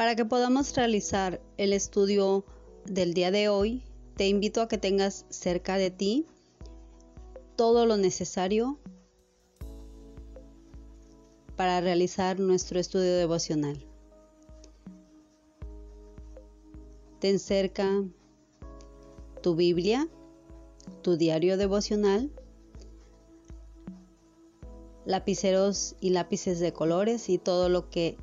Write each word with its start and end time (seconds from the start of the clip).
Para 0.00 0.16
que 0.16 0.24
podamos 0.24 0.74
realizar 0.74 1.42
el 1.58 1.74
estudio 1.74 2.46
del 2.86 3.12
día 3.12 3.30
de 3.30 3.50
hoy, 3.50 3.82
te 4.16 4.28
invito 4.28 4.62
a 4.62 4.66
que 4.66 4.78
tengas 4.78 5.26
cerca 5.28 5.76
de 5.76 5.90
ti 5.90 6.24
todo 7.54 7.84
lo 7.84 7.98
necesario 7.98 8.78
para 11.54 11.82
realizar 11.82 12.40
nuestro 12.40 12.80
estudio 12.80 13.14
devocional. 13.14 13.86
Ten 17.18 17.38
cerca 17.38 18.02
tu 19.42 19.54
Biblia, 19.54 20.08
tu 21.02 21.18
diario 21.18 21.58
devocional, 21.58 22.32
lapiceros 25.04 25.94
y 26.00 26.08
lápices 26.08 26.58
de 26.58 26.72
colores 26.72 27.28
y 27.28 27.36
todo 27.36 27.68
lo 27.68 27.90
que 27.90 28.16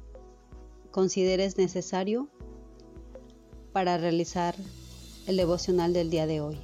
consideres 0.97 1.59
necesario 1.59 2.27
para 3.71 3.99
realizar 3.99 4.55
el 5.27 5.37
devocional 5.37 5.93
del 5.93 6.09
día 6.09 6.25
de 6.25 6.41
hoy. 6.41 6.57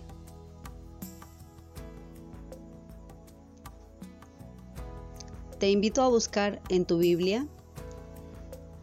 Te 5.60 5.70
invito 5.70 6.02
a 6.02 6.08
buscar 6.08 6.64
en 6.70 6.86
tu 6.86 6.98
Biblia 6.98 7.48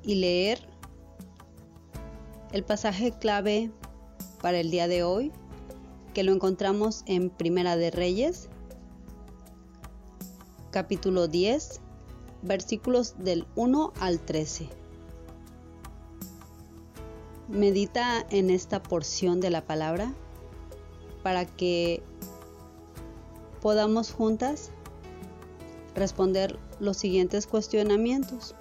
y 0.05 0.15
leer 0.15 0.61
el 2.53 2.63
pasaje 2.63 3.11
clave 3.11 3.73
para 4.41 4.61
el 4.61 4.71
día 4.71 4.87
de 4.87 5.03
hoy, 5.03 5.33
que 6.15 6.23
lo 6.23 6.33
encontramos 6.33 7.03
en 7.07 7.29
Primera 7.29 7.75
de 7.77 7.91
Reyes, 7.91 8.49
capítulo 10.71 11.27
10, 11.27 11.81
versículos 12.43 13.17
del 13.19 13.49
1 13.57 13.93
al 13.99 14.21
13. 14.21 14.80
Medita 17.51 18.25
en 18.31 18.49
esta 18.49 18.81
porción 18.81 19.41
de 19.41 19.51
la 19.51 19.63
palabra 19.63 20.13
para 21.25 21.45
que 21.45 22.01
podamos 23.61 24.13
juntas 24.13 24.71
responder 25.97 26.59
los 26.79 26.97
siguientes 26.97 27.49
cuestionamientos. 27.49 28.55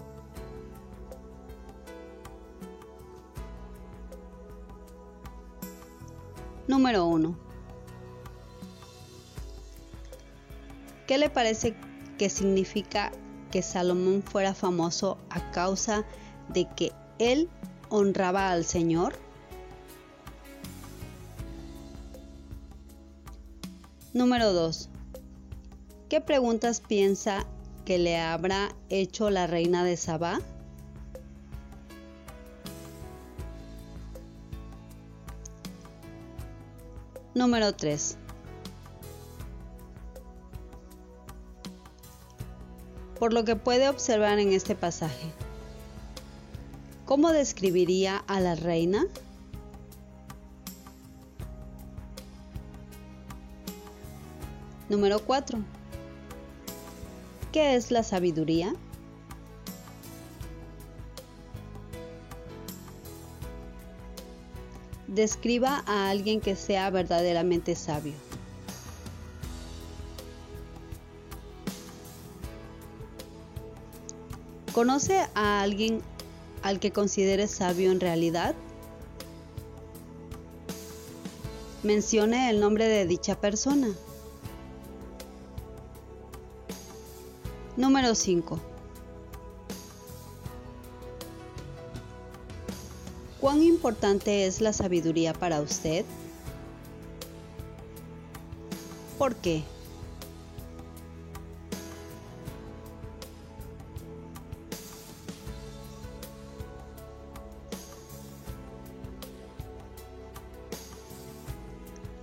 Número 6.68 7.06
1. 7.06 7.36
¿Qué 11.06 11.18
le 11.20 11.30
parece 11.30 11.76
que 12.18 12.30
significa 12.30 13.12
que 13.52 13.62
Salomón 13.62 14.24
fuera 14.24 14.54
famoso 14.54 15.18
a 15.30 15.52
causa 15.52 16.06
de 16.50 16.68
que 16.76 16.92
él 17.20 17.50
honraba 17.90 18.52
al 18.52 18.66
Señor? 18.66 19.14
Número 24.14 24.54
2. 24.54 24.90
¿Qué 26.10 26.22
preguntas 26.22 26.82
piensa 26.82 27.46
que 27.86 27.98
le 28.00 28.18
habrá 28.18 28.70
hecho 28.90 29.30
la 29.30 29.46
reina 29.48 29.84
de 29.84 29.98
Sabá? 29.98 30.40
Número 37.36 37.74
3. 37.74 38.18
Por 43.20 43.34
lo 43.34 43.46
que 43.46 43.56
puede 43.56 43.88
observar 43.90 44.40
en 44.40 44.54
este 44.54 44.76
pasaje, 44.76 45.32
¿cómo 47.10 47.32
describiría 47.32 48.18
a 48.28 48.40
la 48.40 48.54
reina? 48.54 49.08
Número 54.90 55.20
4. 55.26 55.58
¿Qué 57.52 57.74
es 57.74 57.90
la 57.90 58.04
sabiduría? 58.04 58.76
Describa 65.08 65.84
a 65.88 66.12
alguien 66.12 66.40
que 66.40 66.56
sea 66.56 66.92
verdaderamente 66.92 67.74
sabio. 67.74 68.14
¿Conoce 74.74 75.26
a 75.34 75.62
alguien 75.64 76.04
al 76.62 76.80
que 76.80 76.92
considere 76.92 77.48
sabio 77.48 77.92
en 77.92 78.00
realidad? 78.00 78.56
Mencione 81.84 82.50
el 82.50 82.60
nombre 82.60 82.88
de 82.88 83.06
dicha 83.06 83.40
persona. 83.40 83.90
Número 87.78 88.14
5. 88.14 88.60
¿Cuán 93.40 93.64
importante 93.64 94.46
es 94.46 94.60
la 94.60 94.74
sabiduría 94.74 95.34
para 95.34 95.62
usted? 95.62 96.04
¿Por 99.18 99.36
qué? 99.36 99.64